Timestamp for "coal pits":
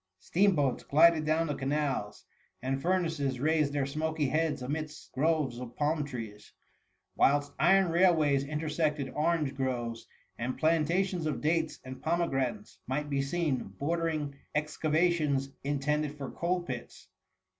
16.31-17.07